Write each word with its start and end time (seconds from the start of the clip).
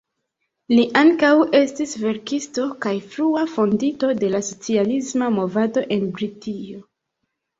Li 0.77 0.83
ankaŭ 1.01 1.29
estis 1.57 1.91
verkisto 2.03 2.63
kaj 2.85 2.93
frua 3.11 3.43
fondinto 3.55 4.09
de 4.23 4.31
la 4.37 4.41
socialisma 4.49 5.29
movado 5.37 5.83
en 5.97 6.09
Britio. 6.17 6.83